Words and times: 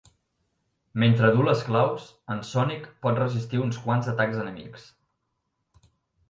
Mentre 1.01 1.27
duu 1.35 1.43
les 1.47 1.61
claus, 1.67 2.07
en 2.35 2.41
Sonic 2.53 2.87
pot 3.07 3.21
resistir 3.25 3.61
uns 3.67 3.79
quants 3.85 4.11
atacs 4.15 4.41
enemics. 4.47 4.89